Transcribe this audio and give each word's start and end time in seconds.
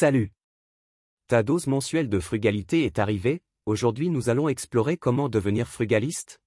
Salut 0.00 0.30
Ta 1.26 1.42
dose 1.42 1.66
mensuelle 1.66 2.08
de 2.08 2.20
frugalité 2.20 2.84
est 2.84 3.00
arrivée, 3.00 3.42
aujourd'hui 3.66 4.10
nous 4.10 4.28
allons 4.28 4.48
explorer 4.48 4.96
comment 4.96 5.28
devenir 5.28 5.66
frugaliste. 5.66 6.40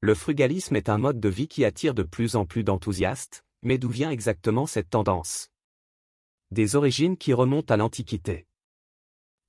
Le 0.00 0.12
frugalisme 0.16 0.74
est 0.74 0.88
un 0.88 0.98
mode 0.98 1.20
de 1.20 1.28
vie 1.28 1.46
qui 1.46 1.64
attire 1.64 1.94
de 1.94 2.02
plus 2.02 2.34
en 2.34 2.46
plus 2.46 2.64
d'enthousiastes, 2.64 3.44
mais 3.62 3.78
d'où 3.78 3.88
vient 3.88 4.10
exactement 4.10 4.66
cette 4.66 4.90
tendance? 4.90 5.50
Des 6.50 6.74
origines 6.74 7.16
qui 7.16 7.32
remontent 7.32 7.72
à 7.72 7.76
l'Antiquité. 7.76 8.48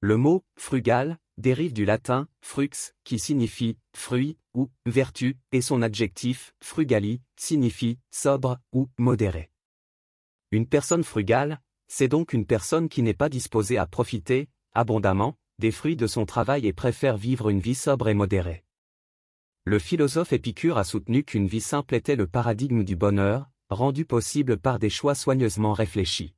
Le 0.02 0.16
mot 0.16 0.46
frugal 0.56 1.18
dérive 1.40 1.74
du 1.74 1.86
latin 1.86 2.28
frux, 2.42 2.94
qui 3.04 3.18
signifie 3.18 3.80
fruit 3.96 4.38
ou 4.54 4.70
vertu, 4.86 5.36
et 5.52 5.62
son 5.62 5.82
adjectif 5.82 6.54
frugali 6.62 7.24
signifie 7.38 7.98
sobre 8.12 8.60
ou 8.72 8.88
modéré. 9.00 9.50
Une 10.52 10.68
personne 10.68 11.04
frugale, 11.04 11.60
c'est 11.90 12.08
donc 12.08 12.32
une 12.34 12.46
personne 12.46 12.88
qui 12.88 13.02
n'est 13.02 13.14
pas 13.14 13.30
disposée 13.30 13.78
à 13.78 13.86
profiter, 13.86 14.48
abondamment, 14.74 15.36
des 15.58 15.72
fruits 15.72 15.98
de 15.98 16.08
son 16.08 16.26
travail 16.26 16.66
et 16.68 16.72
préfère 16.72 17.18
vivre 17.18 17.50
une 17.50 17.60
vie 17.60 17.76
sobre 17.76 18.08
et 18.08 18.14
modérée. 18.14 18.64
Le 19.66 19.80
philosophe 19.80 20.32
Épicure 20.32 20.78
a 20.78 20.84
soutenu 20.84 21.24
qu'une 21.26 21.48
vie 21.48 21.60
simple 21.60 21.96
était 21.96 22.16
le 22.16 22.28
paradigme 22.28 22.84
du 22.84 22.96
bonheur, 22.96 23.50
rendu 23.70 24.06
possible 24.06 24.58
par 24.58 24.80
des 24.80 24.90
choix 24.90 25.16
soigneusement 25.16 25.74
réfléchis. 25.74 26.34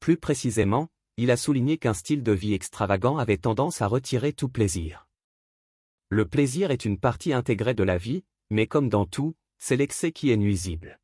Plus 0.00 0.16
précisément, 0.16 0.88
il 1.18 1.30
a 1.30 1.36
souligné 1.36 1.78
qu'un 1.78 1.94
style 1.94 2.22
de 2.22 2.32
vie 2.32 2.52
extravagant 2.52 3.18
avait 3.18 3.38
tendance 3.38 3.80
à 3.80 3.86
retirer 3.86 4.32
tout 4.32 4.48
plaisir. 4.48 5.06
Le 6.08 6.26
plaisir 6.26 6.70
est 6.70 6.84
une 6.84 6.98
partie 6.98 7.32
intégrée 7.32 7.74
de 7.74 7.84
la 7.84 7.98
vie, 7.98 8.24
mais 8.50 8.66
comme 8.66 8.88
dans 8.88 9.06
tout, 9.06 9.34
c'est 9.58 9.76
l'excès 9.76 10.12
qui 10.12 10.30
est 10.30 10.36
nuisible. 10.36 10.98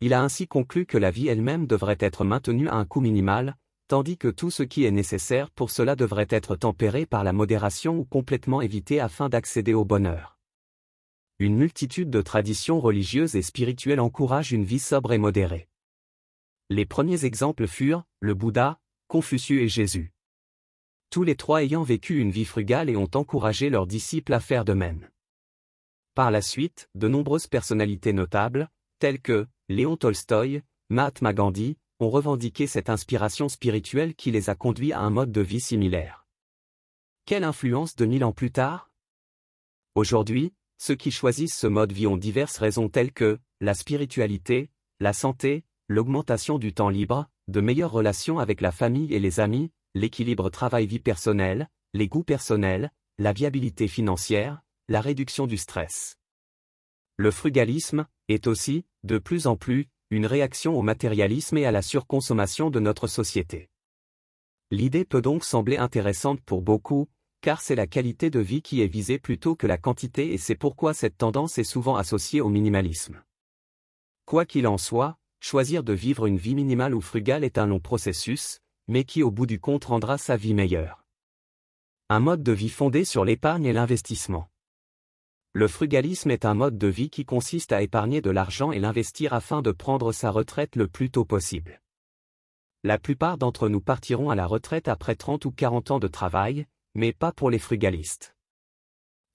Il 0.00 0.12
a 0.12 0.22
ainsi 0.22 0.46
conclu 0.46 0.84
que 0.84 0.98
la 0.98 1.10
vie 1.10 1.28
elle-même 1.28 1.66
devrait 1.66 1.96
être 2.00 2.24
maintenue 2.24 2.68
à 2.68 2.74
un 2.74 2.84
coût 2.84 3.00
minimal, 3.00 3.56
tandis 3.88 4.18
que 4.18 4.28
tout 4.28 4.50
ce 4.50 4.62
qui 4.62 4.84
est 4.84 4.90
nécessaire 4.90 5.50
pour 5.50 5.70
cela 5.70 5.96
devrait 5.96 6.26
être 6.28 6.56
tempéré 6.56 7.06
par 7.06 7.24
la 7.24 7.32
modération 7.32 7.98
ou 7.98 8.04
complètement 8.04 8.60
évité 8.60 9.00
afin 9.00 9.28
d'accéder 9.28 9.74
au 9.74 9.84
bonheur. 9.84 10.38
Une 11.38 11.56
multitude 11.56 12.10
de 12.10 12.22
traditions 12.22 12.80
religieuses 12.80 13.36
et 13.36 13.42
spirituelles 13.42 14.00
encouragent 14.00 14.52
une 14.52 14.64
vie 14.64 14.78
sobre 14.78 15.12
et 15.12 15.18
modérée. 15.18 15.68
Les 16.68 16.84
premiers 16.84 17.24
exemples 17.24 17.66
furent 17.66 18.04
le 18.20 18.34
Bouddha, 18.34 18.80
Confucius 19.08 19.62
et 19.62 19.68
Jésus. 19.68 20.12
Tous 21.10 21.22
les 21.22 21.36
trois 21.36 21.62
ayant 21.62 21.84
vécu 21.84 22.18
une 22.18 22.30
vie 22.30 22.44
frugale 22.44 22.90
et 22.90 22.96
ont 22.96 23.10
encouragé 23.14 23.70
leurs 23.70 23.86
disciples 23.86 24.32
à 24.32 24.40
faire 24.40 24.64
de 24.64 24.72
même. 24.72 25.08
Par 26.14 26.30
la 26.30 26.42
suite, 26.42 26.90
de 26.94 27.06
nombreuses 27.06 27.46
personnalités 27.46 28.12
notables, 28.12 28.68
telles 28.98 29.20
que 29.20 29.46
Léon 29.68 29.96
Tolstoï, 29.96 30.62
Mahatma 30.90 31.32
Gandhi, 31.32 31.76
ont 31.98 32.08
revendiqué 32.08 32.68
cette 32.68 32.88
inspiration 32.88 33.48
spirituelle 33.48 34.14
qui 34.14 34.30
les 34.30 34.48
a 34.48 34.54
conduits 34.54 34.92
à 34.92 35.00
un 35.00 35.10
mode 35.10 35.32
de 35.32 35.40
vie 35.40 35.60
similaire. 35.60 36.24
Quelle 37.24 37.42
influence 37.42 37.96
de 37.96 38.06
mille 38.06 38.22
ans 38.22 38.30
plus 38.32 38.52
tard? 38.52 38.92
Aujourd'hui, 39.96 40.54
ceux 40.78 40.94
qui 40.94 41.10
choisissent 41.10 41.58
ce 41.58 41.66
mode 41.66 41.90
vie 41.90 42.06
ont 42.06 42.16
diverses 42.16 42.58
raisons 42.58 42.88
telles 42.88 43.12
que 43.12 43.40
la 43.60 43.74
spiritualité, 43.74 44.70
la 45.00 45.12
santé, 45.12 45.64
l'augmentation 45.88 46.58
du 46.58 46.72
temps 46.72 46.90
libre, 46.90 47.28
de 47.48 47.60
meilleures 47.60 47.90
relations 47.90 48.38
avec 48.38 48.60
la 48.60 48.70
famille 48.70 49.12
et 49.12 49.18
les 49.18 49.40
amis, 49.40 49.72
l'équilibre 49.94 50.48
travail-vie 50.48 51.00
personnelle, 51.00 51.68
les 51.92 52.06
goûts 52.06 52.22
personnels, 52.22 52.92
la 53.18 53.32
viabilité 53.32 53.88
financière, 53.88 54.62
la 54.88 55.00
réduction 55.00 55.48
du 55.48 55.56
stress. 55.56 56.18
Le 57.18 57.30
frugalisme 57.30 58.06
est 58.28 58.46
aussi, 58.46 58.84
de 59.02 59.16
plus 59.16 59.46
en 59.46 59.56
plus, 59.56 59.88
une 60.10 60.26
réaction 60.26 60.78
au 60.78 60.82
matérialisme 60.82 61.56
et 61.56 61.64
à 61.64 61.72
la 61.72 61.82
surconsommation 61.82 62.70
de 62.70 62.78
notre 62.78 63.06
société. 63.06 63.70
L'idée 64.70 65.04
peut 65.04 65.22
donc 65.22 65.44
sembler 65.44 65.78
intéressante 65.78 66.40
pour 66.42 66.60
beaucoup, 66.60 67.08
car 67.40 67.60
c'est 67.60 67.74
la 67.74 67.86
qualité 67.86 68.28
de 68.28 68.40
vie 68.40 68.62
qui 68.62 68.82
est 68.82 68.86
visée 68.86 69.18
plutôt 69.18 69.56
que 69.56 69.66
la 69.66 69.78
quantité 69.78 70.32
et 70.34 70.38
c'est 70.38 70.56
pourquoi 70.56 70.92
cette 70.92 71.16
tendance 71.16 71.58
est 71.58 71.64
souvent 71.64 71.96
associée 71.96 72.40
au 72.40 72.48
minimalisme. 72.48 73.22
Quoi 74.26 74.44
qu'il 74.44 74.66
en 74.66 74.78
soit, 74.78 75.16
choisir 75.40 75.84
de 75.84 75.92
vivre 75.92 76.26
une 76.26 76.38
vie 76.38 76.54
minimale 76.54 76.94
ou 76.94 77.00
frugale 77.00 77.44
est 77.44 77.58
un 77.58 77.66
long 77.66 77.80
processus, 77.80 78.60
mais 78.88 79.04
qui 79.04 79.22
au 79.22 79.30
bout 79.30 79.46
du 79.46 79.60
compte 79.60 79.84
rendra 79.86 80.18
sa 80.18 80.36
vie 80.36 80.54
meilleure. 80.54 81.04
Un 82.08 82.20
mode 82.20 82.42
de 82.42 82.52
vie 82.52 82.68
fondé 82.68 83.04
sur 83.04 83.24
l'épargne 83.24 83.64
et 83.64 83.72
l'investissement. 83.72 84.48
Le 85.58 85.68
frugalisme 85.68 86.30
est 86.30 86.44
un 86.44 86.52
mode 86.52 86.76
de 86.76 86.86
vie 86.86 87.08
qui 87.08 87.24
consiste 87.24 87.72
à 87.72 87.80
épargner 87.80 88.20
de 88.20 88.28
l'argent 88.28 88.72
et 88.72 88.78
l'investir 88.78 89.32
afin 89.32 89.62
de 89.62 89.72
prendre 89.72 90.12
sa 90.12 90.30
retraite 90.30 90.76
le 90.76 90.86
plus 90.86 91.10
tôt 91.10 91.24
possible. 91.24 91.80
La 92.84 92.98
plupart 92.98 93.38
d'entre 93.38 93.70
nous 93.70 93.80
partiront 93.80 94.28
à 94.28 94.34
la 94.34 94.44
retraite 94.46 94.86
après 94.86 95.14
30 95.14 95.46
ou 95.46 95.52
40 95.52 95.92
ans 95.92 95.98
de 95.98 96.08
travail, 96.08 96.66
mais 96.94 97.14
pas 97.14 97.32
pour 97.32 97.48
les 97.48 97.58
frugalistes. 97.58 98.36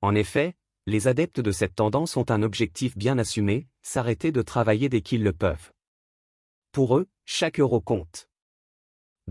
En 0.02 0.14
effet, 0.14 0.54
les 0.86 1.08
adeptes 1.08 1.40
de 1.40 1.52
cette 1.52 1.74
tendance 1.74 2.16
ont 2.16 2.30
un 2.30 2.44
objectif 2.44 2.96
bien 2.96 3.18
assumé, 3.18 3.68
s'arrêter 3.82 4.32
de 4.32 4.44
travailler 4.44 4.90
dès 4.90 5.02
qu'ils 5.02 5.24
le 5.24 5.34
peuvent. 5.34 5.72
Pour 6.72 6.98
eux, 6.98 7.10
chaque 7.26 7.60
euro 7.60 7.82
compte. 7.82 8.30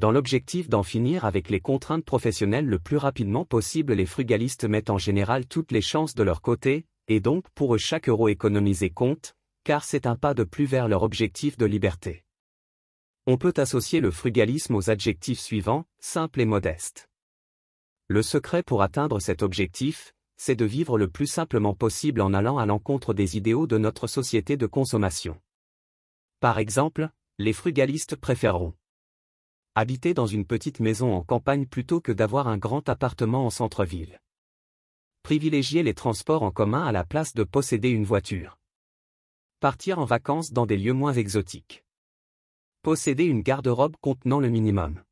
Dans 0.01 0.13
l'objectif 0.13 0.71
d'en 0.71 0.83
finir 0.83 1.27
avec 1.27 1.51
les 1.51 1.61
contraintes 1.61 2.07
professionnelles 2.07 2.65
le 2.65 2.79
plus 2.79 2.97
rapidement 2.97 3.45
possible, 3.45 3.93
les 3.93 4.07
frugalistes 4.07 4.65
mettent 4.65 4.89
en 4.89 4.97
général 4.97 5.45
toutes 5.47 5.73
les 5.73 5.83
chances 5.83 6.15
de 6.15 6.23
leur 6.23 6.41
côté, 6.41 6.87
et 7.09 7.21
donc 7.21 7.45
pour 7.51 7.75
eux 7.75 7.79
chaque 7.79 8.09
euro 8.09 8.29
économisé 8.29 8.89
compte, 8.89 9.37
car 9.63 9.85
c'est 9.85 10.07
un 10.07 10.17
pas 10.17 10.33
de 10.33 10.43
plus 10.43 10.65
vers 10.65 10.89
leur 10.89 11.03
objectif 11.03 11.59
de 11.59 11.67
liberté. 11.67 12.25
On 13.27 13.37
peut 13.37 13.53
associer 13.59 14.01
le 14.01 14.11
frugalisme 14.11 14.75
aux 14.75 14.89
adjectifs 14.89 15.39
suivants, 15.39 15.85
simple 15.99 16.41
et 16.41 16.47
modeste. 16.47 17.11
Le 18.09 18.23
secret 18.23 18.63
pour 18.63 18.81
atteindre 18.81 19.21
cet 19.21 19.43
objectif, 19.43 20.15
c'est 20.39 20.57
de 20.57 20.65
vivre 20.65 20.97
le 20.97 21.09
plus 21.09 21.27
simplement 21.27 21.75
possible 21.75 22.23
en 22.23 22.33
allant 22.33 22.57
à 22.57 22.65
l'encontre 22.65 23.13
des 23.13 23.37
idéaux 23.37 23.67
de 23.67 23.77
notre 23.77 24.07
société 24.07 24.57
de 24.57 24.67
consommation. 24.67 25.39
Par 26.41 26.59
exemple, 26.59 27.11
les 27.37 27.53
frugalistes 27.53 28.17
préféreront 28.17 28.73
habiter 29.75 30.15
dans 30.15 30.27
une 30.27 30.45
petite 30.45 30.81
maison 30.81 31.15
en 31.15 31.23
campagne 31.23 31.67
plutôt 31.67 32.01
que 32.01 32.13
d'avoir 32.13 32.49
un 32.49 32.59
grand 32.59 32.89
appartement 32.89 33.47
en 33.47 33.51
centre-ville. 33.51 34.21
Privilégier 35.23 35.83
les 35.83 35.95
transports 35.95 36.43
en 36.43 36.51
commun 36.51 36.85
à 36.85 36.93
la 36.93 37.05
place 37.05 37.35
de 37.35 37.45
posséder 37.45 37.91
une 37.91 38.05
voiture. 38.05 38.59
Partir 39.61 39.99
en 39.99 40.05
vacances 40.05 40.53
dans 40.53 40.67
des 40.67 40.77
lieux 40.77 40.93
moins 40.93 41.13
exotiques. 41.13 41.85
Posséder 42.83 43.25
une 43.25 43.43
garde-robe 43.43 43.97
contenant 44.01 44.41
le 44.41 44.49
minimum. 44.49 45.03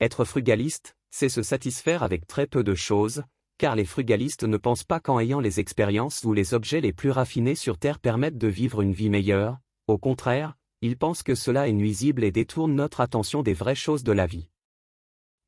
Être 0.00 0.24
frugaliste, 0.24 0.96
c'est 1.10 1.28
se 1.28 1.42
satisfaire 1.42 2.02
avec 2.02 2.26
très 2.26 2.46
peu 2.46 2.64
de 2.64 2.74
choses, 2.74 3.22
car 3.58 3.76
les 3.76 3.84
frugalistes 3.84 4.44
ne 4.44 4.56
pensent 4.56 4.82
pas 4.82 4.98
qu'en 4.98 5.20
ayant 5.20 5.38
les 5.38 5.60
expériences 5.60 6.24
ou 6.24 6.32
les 6.32 6.54
objets 6.54 6.80
les 6.80 6.92
plus 6.92 7.10
raffinés 7.10 7.54
sur 7.54 7.78
Terre 7.78 8.00
permettent 8.00 8.38
de 8.38 8.48
vivre 8.48 8.80
une 8.80 8.94
vie 8.94 9.10
meilleure, 9.10 9.58
au 9.86 9.98
contraire, 9.98 10.56
ils 10.82 10.98
pensent 10.98 11.22
que 11.22 11.36
cela 11.36 11.68
est 11.68 11.72
nuisible 11.72 12.24
et 12.24 12.32
détourne 12.32 12.74
notre 12.74 13.00
attention 13.00 13.42
des 13.42 13.54
vraies 13.54 13.76
choses 13.76 14.02
de 14.02 14.12
la 14.12 14.26
vie. 14.26 14.48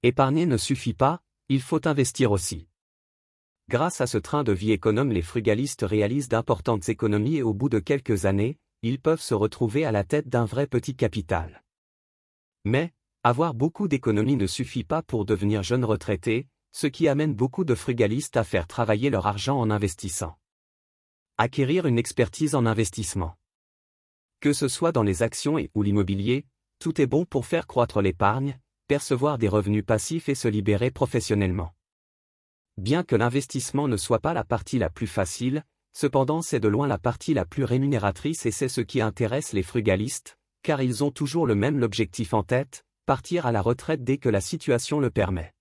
Épargner 0.04 0.46
ne 0.46 0.56
suffit 0.56 0.94
pas, 0.94 1.20
il 1.48 1.60
faut 1.60 1.86
investir 1.86 2.30
aussi. 2.30 2.68
Grâce 3.68 4.00
à 4.00 4.06
ce 4.06 4.16
train 4.16 4.44
de 4.44 4.52
vie 4.52 4.70
économe 4.70 5.10
les 5.10 5.22
frugalistes 5.22 5.82
réalisent 5.82 6.28
d'importantes 6.28 6.88
économies 6.88 7.36
et 7.36 7.42
au 7.42 7.52
bout 7.52 7.68
de 7.68 7.80
quelques 7.80 8.26
années, 8.26 8.58
ils 8.82 9.00
peuvent 9.00 9.20
se 9.20 9.34
retrouver 9.34 9.84
à 9.84 9.92
la 9.92 10.04
tête 10.04 10.28
d'un 10.28 10.44
vrai 10.44 10.66
petit 10.66 10.94
capital. 10.94 11.64
Mais, 12.64 12.92
avoir 13.22 13.54
beaucoup 13.54 13.88
d'économies 13.88 14.36
ne 14.36 14.46
suffit 14.46 14.84
pas 14.84 15.02
pour 15.02 15.24
devenir 15.24 15.62
jeune 15.62 15.84
retraité, 15.84 16.46
ce 16.72 16.86
qui 16.86 17.08
amène 17.08 17.34
beaucoup 17.34 17.64
de 17.64 17.74
frugalistes 17.74 18.36
à 18.36 18.44
faire 18.44 18.66
travailler 18.66 19.10
leur 19.10 19.26
argent 19.26 19.58
en 19.58 19.70
investissant. 19.70 20.36
Acquérir 21.38 21.86
une 21.86 21.98
expertise 21.98 22.54
en 22.54 22.66
investissement. 22.66 23.36
Que 24.44 24.52
ce 24.52 24.68
soit 24.68 24.92
dans 24.92 25.02
les 25.02 25.22
actions 25.22 25.56
et 25.56 25.70
ou 25.74 25.82
l'immobilier, 25.82 26.44
tout 26.78 27.00
est 27.00 27.06
bon 27.06 27.24
pour 27.24 27.46
faire 27.46 27.66
croître 27.66 28.02
l'épargne, 28.02 28.60
percevoir 28.88 29.38
des 29.38 29.48
revenus 29.48 29.86
passifs 29.86 30.28
et 30.28 30.34
se 30.34 30.48
libérer 30.48 30.90
professionnellement. 30.90 31.74
Bien 32.76 33.04
que 33.04 33.16
l'investissement 33.16 33.88
ne 33.88 33.96
soit 33.96 34.18
pas 34.18 34.34
la 34.34 34.44
partie 34.44 34.78
la 34.78 34.90
plus 34.90 35.06
facile, 35.06 35.64
cependant 35.94 36.42
c'est 36.42 36.60
de 36.60 36.68
loin 36.68 36.86
la 36.86 36.98
partie 36.98 37.32
la 37.32 37.46
plus 37.46 37.64
rémunératrice 37.64 38.44
et 38.44 38.50
c'est 38.50 38.68
ce 38.68 38.82
qui 38.82 39.00
intéresse 39.00 39.54
les 39.54 39.62
frugalistes, 39.62 40.36
car 40.62 40.82
ils 40.82 41.02
ont 41.02 41.10
toujours 41.10 41.46
le 41.46 41.54
même 41.54 41.82
objectif 41.82 42.34
en 42.34 42.42
tête, 42.42 42.84
partir 43.06 43.46
à 43.46 43.50
la 43.50 43.62
retraite 43.62 44.04
dès 44.04 44.18
que 44.18 44.28
la 44.28 44.42
situation 44.42 45.00
le 45.00 45.08
permet. 45.08 45.54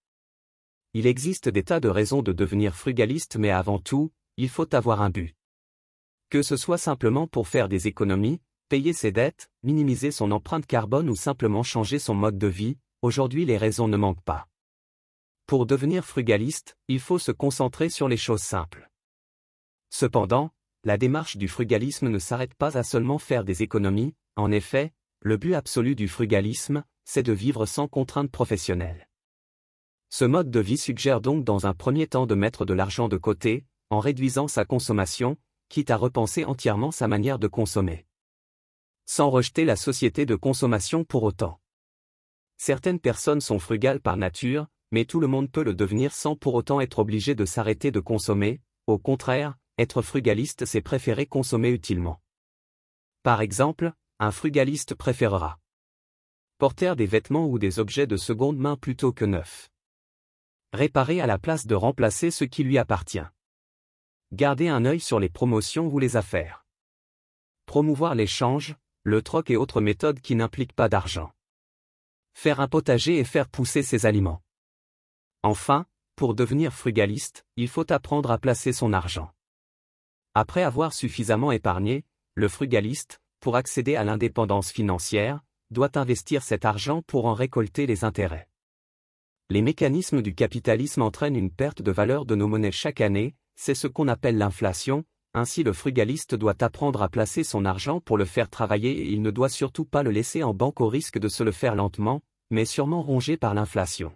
Il 0.94 1.08
existe 1.08 1.48
des 1.48 1.64
tas 1.64 1.80
de 1.80 1.88
raisons 1.88 2.22
de 2.22 2.34
devenir 2.34 2.76
frugaliste 2.76 3.38
mais 3.38 3.50
avant 3.50 3.80
tout, 3.80 4.12
il 4.36 4.50
faut 4.50 4.76
avoir 4.76 5.02
un 5.02 5.10
but. 5.10 5.34
Que 6.30 6.42
ce 6.42 6.58
soit 6.58 6.78
simplement 6.78 7.28
pour 7.28 7.48
faire 7.48 7.70
des 7.70 7.88
économies, 7.88 8.42
payer 8.74 8.94
ses 8.94 9.12
dettes, 9.12 9.52
minimiser 9.62 10.10
son 10.10 10.32
empreinte 10.32 10.66
carbone 10.66 11.08
ou 11.08 11.16
simplement 11.16 11.62
changer 11.62 12.00
son 12.00 12.16
mode 12.16 12.40
de 12.40 12.48
vie, 12.48 12.80
aujourd'hui 13.04 13.46
les 13.46 13.56
raisons 13.56 13.88
ne 13.88 13.98
manquent 13.98 14.24
pas. 14.24 14.48
Pour 15.46 15.68
devenir 15.68 16.04
frugaliste, 16.04 16.76
il 16.88 17.00
faut 17.00 17.20
se 17.20 17.32
concentrer 17.32 17.90
sur 17.90 18.08
les 18.08 18.18
choses 18.18 18.42
simples. 18.42 18.90
Cependant, 19.92 20.50
la 20.84 20.98
démarche 20.98 21.38
du 21.38 21.48
frugalisme 21.48 22.10
ne 22.10 22.18
s'arrête 22.18 22.56
pas 22.56 22.76
à 22.76 22.82
seulement 22.82 23.20
faire 23.20 23.44
des 23.44 23.62
économies, 23.62 24.16
en 24.38 24.52
effet, 24.52 24.92
le 25.22 25.38
but 25.38 25.54
absolu 25.54 25.94
du 25.94 26.08
frugalisme, 26.08 26.84
c'est 27.06 27.22
de 27.22 27.32
vivre 27.32 27.68
sans 27.68 27.88
contrainte 27.88 28.32
professionnelle. 28.32 29.08
Ce 30.10 30.26
mode 30.26 30.50
de 30.50 30.60
vie 30.60 30.80
suggère 30.80 31.22
donc 31.22 31.44
dans 31.44 31.68
un 31.68 31.76
premier 31.76 32.08
temps 32.08 32.26
de 32.26 32.34
mettre 32.34 32.66
de 32.66 32.74
l'argent 32.74 33.08
de 33.08 33.18
côté, 33.18 33.66
en 33.92 34.00
réduisant 34.00 34.48
sa 34.48 34.66
consommation, 34.66 35.38
quitte 35.70 35.92
à 35.92 35.96
repenser 35.96 36.44
entièrement 36.44 36.90
sa 36.90 37.08
manière 37.08 37.38
de 37.38 37.48
consommer. 37.48 38.08
Sans 39.06 39.30
rejeter 39.30 39.66
la 39.66 39.76
société 39.76 40.26
de 40.26 40.36
consommation 40.36 41.04
pour 41.04 41.24
autant. 41.24 41.60
Certaines 42.58 43.00
personnes 43.00 43.42
sont 43.42 43.60
frugales 43.60 44.00
par 44.00 44.18
nature, 44.18 44.68
mais 44.92 45.06
tout 45.06 45.20
le 45.20 45.28
monde 45.28 45.52
peut 45.52 45.64
le 45.64 45.74
devenir 45.74 46.14
sans 46.14 46.36
pour 46.36 46.54
autant 46.54 46.80
être 46.80 47.00
obligé 47.00 47.36
de 47.36 47.46
s'arrêter 47.46 47.92
de 47.92 48.00
consommer, 48.00 48.62
au 48.88 48.98
contraire, 48.98 49.58
être 49.78 50.02
frugaliste 50.02 50.66
c'est 50.66 50.82
préférer 50.82 51.26
consommer 51.26 51.70
utilement. 51.70 52.22
Par 53.24 53.42
exemple, 53.42 53.94
un 54.20 54.32
frugaliste 54.32 54.96
préférera 54.96 55.60
porter 56.58 56.96
des 56.96 57.06
vêtements 57.06 57.48
ou 57.48 57.60
des 57.60 57.80
objets 57.80 58.08
de 58.08 58.16
seconde 58.16 58.58
main 58.58 58.78
plutôt 58.78 59.12
que 59.12 59.26
neufs. 59.26 59.70
Réparer 60.72 61.20
à 61.20 61.28
la 61.28 61.38
place 61.38 61.68
de 61.68 61.76
remplacer 61.76 62.32
ce 62.32 62.46
qui 62.46 62.64
lui 62.64 62.78
appartient. 62.78 63.26
Garder 64.32 64.70
un 64.70 64.86
œil 64.86 65.02
sur 65.02 65.20
les 65.20 65.28
promotions 65.28 65.88
ou 65.88 66.00
les 66.00 66.16
affaires. 66.16 66.66
Promouvoir 67.66 68.16
l'échange, 68.16 68.76
le 69.04 69.22
troc 69.22 69.50
et 69.50 69.58
autres 69.58 69.82
méthodes 69.82 70.22
qui 70.22 70.36
n'impliquent 70.36 70.74
pas 70.74 70.88
d'argent. 70.88 71.32
Faire 72.34 72.62
un 72.62 72.68
potager 72.68 73.18
et 73.18 73.26
faire 73.26 73.50
pousser 73.50 73.84
ses 73.84 74.06
aliments. 74.06 74.42
Enfin, 75.44 75.86
pour 76.16 76.36
devenir 76.36 76.74
frugaliste, 76.74 77.46
il 77.58 77.68
faut 77.68 77.92
apprendre 77.92 78.32
à 78.32 78.38
placer 78.38 78.72
son 78.72 78.94
argent. 78.94 79.32
Après 80.36 80.64
avoir 80.64 80.94
suffisamment 80.94 81.52
épargné, 81.52 82.06
le 82.36 82.48
frugaliste, 82.48 83.20
pour 83.40 83.58
accéder 83.58 83.96
à 83.96 84.06
l'indépendance 84.06 84.72
financière, 84.72 85.42
doit 85.70 85.98
investir 85.98 86.42
cet 86.42 86.64
argent 86.64 87.02
pour 87.02 87.26
en 87.26 87.34
récolter 87.34 87.86
les 87.86 88.06
intérêts. 88.06 88.48
Les 89.50 89.62
mécanismes 89.62 90.22
du 90.22 90.34
capitalisme 90.34 91.02
entraînent 91.02 91.36
une 91.36 91.52
perte 91.52 91.82
de 91.82 91.92
valeur 91.92 92.26
de 92.26 92.36
nos 92.36 92.48
monnaies 92.48 92.72
chaque 92.72 93.02
année, 93.02 93.36
c'est 93.56 93.76
ce 93.76 93.88
qu'on 93.88 94.08
appelle 94.08 94.38
l'inflation, 94.38 95.04
ainsi 95.34 95.64
le 95.64 95.74
frugaliste 95.74 96.36
doit 96.36 96.64
apprendre 96.64 97.02
à 97.02 97.10
placer 97.10 97.44
son 97.44 97.66
argent 97.66 98.00
pour 98.00 98.18
le 98.18 98.26
faire 98.26 98.50
travailler 98.50 98.92
et 98.92 99.12
il 99.12 99.22
ne 99.22 99.32
doit 99.32 99.50
surtout 99.50 99.86
pas 99.86 100.04
le 100.04 100.12
laisser 100.12 100.44
en 100.44 100.54
banque 100.54 100.82
au 100.82 100.88
risque 100.88 101.18
de 101.18 101.28
se 101.28 101.44
le 101.44 101.52
faire 101.52 101.76
lentement, 101.76 102.22
mais 102.50 102.66
sûrement 102.66 103.02
rongé 103.02 103.38
par 103.38 103.54
l'inflation. 103.54 104.16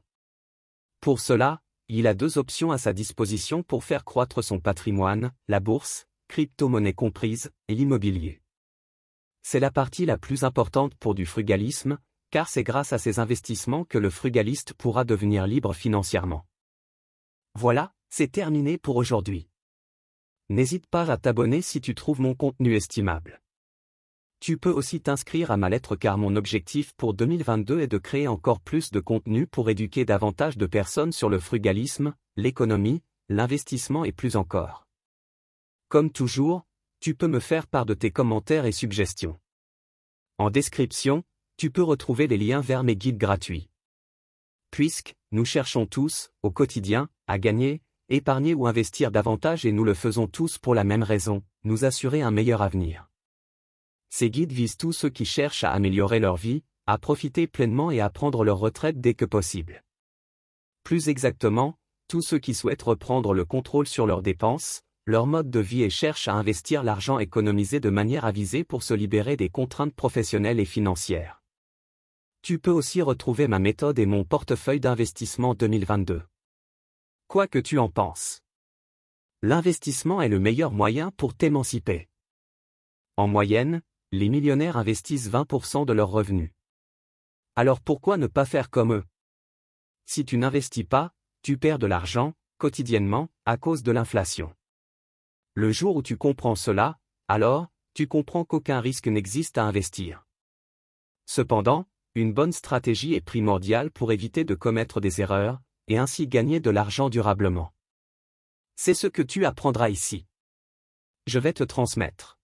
Pour 1.01 1.19
cela, 1.19 1.61
il 1.89 2.05
a 2.05 2.13
deux 2.13 2.37
options 2.37 2.71
à 2.71 2.77
sa 2.77 2.93
disposition 2.93 3.63
pour 3.63 3.83
faire 3.83 4.05
croître 4.05 4.43
son 4.43 4.59
patrimoine, 4.59 5.31
la 5.47 5.59
bourse, 5.59 6.07
crypto-monnaie 6.27 6.93
comprise, 6.93 7.51
et 7.67 7.75
l'immobilier. 7.75 8.41
C'est 9.41 9.61
la 9.61 9.71
partie 9.71 10.05
la 10.05 10.17
plus 10.17 10.43
importante 10.43 10.93
pour 10.95 11.15
du 11.15 11.25
frugalisme, 11.25 11.97
car 12.29 12.49
c'est 12.49 12.63
grâce 12.63 12.91
à 12.91 12.97
ces 12.97 13.19
investissements 13.19 13.85
que 13.85 13.97
le 13.97 14.09
frugaliste 14.09 14.73
pourra 14.73 15.05
devenir 15.05 15.47
libre 15.47 15.73
financièrement. 15.73 16.45
Voilà, 17.55 17.93
c'est 18.09 18.31
terminé 18.31 18.77
pour 18.77 18.97
aujourd'hui. 18.97 19.47
N'hésite 20.49 20.87
pas 20.87 21.11
à 21.11 21.17
t'abonner 21.17 21.61
si 21.61 21.81
tu 21.81 21.93
trouves 21.93 22.21
mon 22.21 22.33
contenu 22.33 22.75
estimable. 22.75 23.41
Tu 24.39 24.57
peux 24.57 24.71
aussi 24.71 25.01
t'inscrire 25.01 25.51
à 25.51 25.57
ma 25.57 25.67
lettre 25.67 25.95
car 25.95 26.17
mon 26.17 26.35
objectif 26.35 26.93
pour 26.93 27.13
2022 27.13 27.81
est 27.81 27.87
de 27.87 27.97
créer 27.97 28.27
encore 28.27 28.61
plus 28.61 28.91
de 28.91 28.99
contenu 28.99 29.47
pour 29.47 29.69
éduquer 29.69 30.05
davantage 30.05 30.57
de 30.57 30.65
personnes 30.65 31.11
sur 31.11 31.27
le 31.27 31.39
frugalisme, 31.39 32.13
l'économie, 32.35 33.03
l'investissement 33.29 34.05
et 34.05 34.11
plus 34.11 34.37
encore. 34.37 34.87
Comme 35.89 36.11
toujours, 36.11 36.65
tu 36.99 37.13
peux 37.13 37.27
me 37.27 37.39
faire 37.39 37.67
part 37.67 37.85
de 37.85 37.93
tes 37.93 38.11
commentaires 38.11 38.65
et 38.65 38.71
suggestions. 38.71 39.39
En 40.37 40.49
description, 40.49 41.23
tu 41.57 41.71
peux 41.71 41.83
retrouver 41.83 42.27
les 42.27 42.37
liens 42.37 42.61
vers 42.61 42.83
mes 42.83 42.95
guides 42.95 43.17
gratuits. 43.17 43.69
Puisque, 44.71 45.15
nous 45.31 45.45
cherchons 45.45 45.87
tous, 45.87 46.29
au 46.43 46.51
quotidien, 46.51 47.09
à 47.25 47.39
gagner, 47.39 47.81
épargner 48.09 48.53
ou 48.53 48.67
investir 48.67 49.11
davantage 49.11 49.65
et 49.65 49.71
nous 49.71 49.83
le 49.83 49.93
faisons 49.93 50.27
tous 50.27 50.57
pour 50.57 50.73
la 50.73 50.83
même 50.83 51.03
raison, 51.03 51.43
nous 51.63 51.83
assurer 51.83 52.21
un 52.21 52.31
meilleur 52.31 52.61
avenir. 52.61 53.09
Ces 54.09 54.29
guides 54.29 54.53
visent 54.53 54.77
tous 54.77 54.93
ceux 54.93 55.09
qui 55.09 55.25
cherchent 55.25 55.63
à 55.63 55.71
améliorer 55.71 56.19
leur 56.19 56.37
vie, 56.37 56.63
à 56.85 56.97
profiter 56.97 57.47
pleinement 57.47 57.91
et 57.91 57.99
à 57.99 58.09
prendre 58.09 58.45
leur 58.45 58.59
retraite 58.59 59.01
dès 59.01 59.13
que 59.13 59.25
possible. 59.25 59.83
Plus 60.83 61.09
exactement, 61.09 61.77
tous 62.07 62.21
ceux 62.21 62.39
qui 62.39 62.53
souhaitent 62.53 62.83
reprendre 62.83 63.33
le 63.33 63.43
contrôle 63.43 63.87
sur 63.87 64.07
leurs 64.07 64.21
dépenses, 64.21 64.83
leur 65.05 65.27
mode 65.27 65.49
de 65.49 65.59
vie 65.59 65.83
et 65.83 65.89
cherchent 65.89 66.29
à 66.29 66.33
investir 66.33 66.83
l'argent 66.83 67.19
économisé 67.19 67.81
de 67.81 67.89
manière 67.89 68.23
avisée 68.23 68.63
pour 68.63 68.83
se 68.83 68.93
libérer 68.93 69.35
des 69.35 69.49
contraintes 69.49 69.93
professionnelles 69.93 70.61
et 70.61 70.65
financières. 70.65 71.41
Tu 72.41 72.59
peux 72.59 72.71
aussi 72.71 73.01
retrouver 73.01 73.49
ma 73.49 73.59
méthode 73.59 73.99
et 73.99 74.05
mon 74.05 74.23
portefeuille 74.23 74.79
d'investissement 74.79 75.53
2022. 75.53 76.23
Quoi 77.27 77.49
que 77.49 77.59
tu 77.59 77.77
en 77.77 77.89
penses. 77.89 78.41
L'investissement 79.41 80.21
est 80.21 80.29
le 80.29 80.39
meilleur 80.39 80.71
moyen 80.71 81.11
pour 81.11 81.35
t'émanciper. 81.35 82.07
En 83.17 83.27
moyenne, 83.27 83.81
les 84.13 84.29
millionnaires 84.29 84.77
investissent 84.77 85.29
20% 85.29 85.85
de 85.85 85.91
leurs 85.91 86.09
revenus. 86.09 86.51
Alors 87.57 87.81
pourquoi 87.81 88.15
ne 88.15 88.27
pas 88.27 88.45
faire 88.45 88.69
comme 88.69 88.93
eux? 88.93 89.03
Si 90.05 90.23
tu 90.23 90.37
n'investis 90.37 90.85
pas, 90.85 91.13
tu 91.41 91.57
perds 91.57 91.79
de 91.79 91.85
l'argent, 91.85 92.33
quotidiennement, 92.59 93.27
à 93.43 93.57
cause 93.57 93.83
de 93.83 93.91
l'inflation. 93.91 94.55
Le 95.53 95.73
jour 95.73 95.97
où 95.97 96.01
tu 96.01 96.15
comprends 96.15 96.55
cela, 96.55 96.97
alors, 97.27 97.67
tu 97.93 98.07
comprends 98.07 98.45
qu'aucun 98.45 98.79
risque 98.79 99.09
n'existe 99.09 99.57
à 99.57 99.65
investir. 99.65 100.25
Cependant, 101.25 101.89
une 102.15 102.31
bonne 102.31 102.53
stratégie 102.53 103.15
est 103.15 103.21
primordiale 103.21 103.91
pour 103.91 104.13
éviter 104.13 104.45
de 104.45 104.55
commettre 104.55 105.01
des 105.01 105.19
erreurs, 105.19 105.61
et 105.87 105.97
ainsi 105.97 106.27
gagner 106.27 106.59
de 106.59 106.69
l'argent 106.69 107.09
durablement. 107.09 107.73
C'est 108.75 108.93
ce 108.93 109.07
que 109.07 109.21
tu 109.21 109.45
apprendras 109.45 109.89
ici. 109.89 110.25
Je 111.25 111.39
vais 111.39 111.53
te 111.53 111.63
transmettre. 111.63 112.39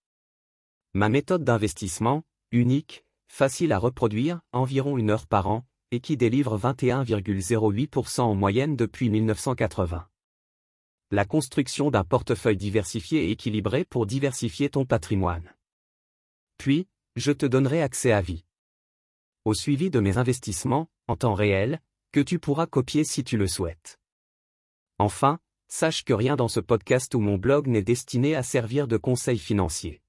Ma 0.94 1.10
méthode 1.10 1.44
d'investissement, 1.44 2.24
unique, 2.52 3.06
facile 3.28 3.72
à 3.72 3.80
reproduire, 3.80 4.42
environ 4.52 4.98
une 4.98 5.10
heure 5.10 5.28
par 5.28 5.48
an, 5.48 5.66
et 5.92 6.00
qui 6.00 6.18
délivre 6.18 6.58
21,08% 6.58 8.22
en 8.22 8.36
moyenne 8.36 8.76
depuis 8.76 9.10
1980. 9.10 10.08
La 11.12 11.26
construction 11.26 11.92
d'un 11.92 12.04
portefeuille 12.04 12.58
diversifié 12.58 13.26
et 13.26 13.32
équilibré 13.32 13.86
pour 13.86 14.08
diversifier 14.08 14.70
ton 14.70 14.86
patrimoine. 14.86 15.56
Puis, 16.58 16.88
je 17.16 17.32
te 17.32 17.46
donnerai 17.46 17.82
accès 17.84 18.12
à 18.12 18.22
vie. 18.22 18.46
Au 19.46 19.54
suivi 19.54 19.92
de 19.92 20.00
mes 20.00 20.18
investissements, 20.18 20.90
en 21.08 21.16
temps 21.16 21.36
réel, 21.36 21.80
que 22.14 22.20
tu 22.20 22.38
pourras 22.38 22.68
copier 22.68 23.04
si 23.04 23.24
tu 23.24 23.38
le 23.38 23.48
souhaites. 23.48 24.00
Enfin, 25.00 25.40
sache 25.68 26.04
que 26.04 26.14
rien 26.14 26.36
dans 26.36 26.48
ce 26.48 26.60
podcast 26.60 27.16
ou 27.16 27.20
mon 27.20 27.40
blog 27.40 27.66
n'est 27.66 27.82
destiné 27.82 28.36
à 28.36 28.44
servir 28.44 28.88
de 28.88 28.98
conseil 28.98 29.40
financier. 29.40 30.00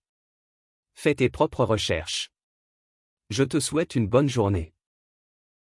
Fais 0.92 1.14
tes 1.14 1.30
propres 1.30 1.64
recherches. 1.64 2.30
Je 3.30 3.42
te 3.42 3.58
souhaite 3.58 3.94
une 3.94 4.06
bonne 4.06 4.28
journée. 4.28 4.73